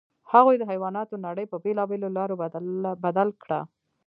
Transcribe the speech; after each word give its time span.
هغوی 0.31 0.55
د 0.57 0.63
حیواناتو 0.71 1.15
نړۍ 1.25 1.45
په 1.49 1.57
بېلابېلو 1.63 2.07
لارو 2.17 2.35
بدل 3.05 3.29
کړه. 3.43 3.59